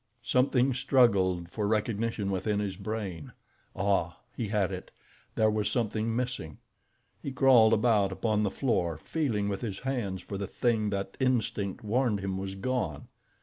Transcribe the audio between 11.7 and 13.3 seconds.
warned him was gone.